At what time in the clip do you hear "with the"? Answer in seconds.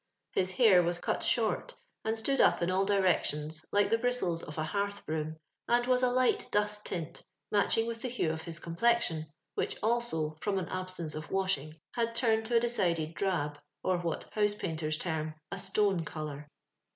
7.85-8.07